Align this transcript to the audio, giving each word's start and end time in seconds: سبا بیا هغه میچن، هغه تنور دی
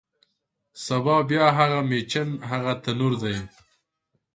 سبا 0.85 1.17
بیا 1.29 1.45
هغه 1.57 1.79
میچن، 1.89 2.29
هغه 2.49 2.73
تنور 2.83 3.13
دی 3.21 3.37